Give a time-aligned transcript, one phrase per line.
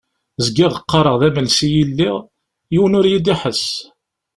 [0.45, 2.17] Zgiɣ qqareɣ d amelsi i lliɣ,
[2.73, 3.63] yiwen ur yi-d-iḥess.